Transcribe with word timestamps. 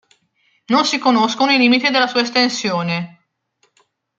Non 0.65 0.83
si 0.85 0.97
conoscono 0.97 1.51
i 1.51 1.59
limiti 1.59 1.91
della 1.91 2.07
sua 2.07 2.21
estensione. 2.21 3.19